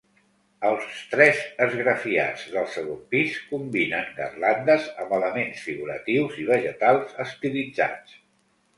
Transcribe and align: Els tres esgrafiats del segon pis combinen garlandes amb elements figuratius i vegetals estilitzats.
Els 0.69 0.85
tres 1.11 1.43
esgrafiats 1.65 2.47
del 2.55 2.65
segon 2.77 3.03
pis 3.13 3.37
combinen 3.51 4.11
garlandes 4.17 4.91
amb 5.05 5.17
elements 5.21 5.63
figuratius 5.71 6.45
i 6.47 6.51
vegetals 6.53 7.17
estilitzats. 7.31 8.23